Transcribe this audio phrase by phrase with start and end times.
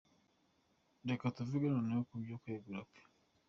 [1.09, 3.01] Reka tuvuge noneho ku byo kwegura kwe.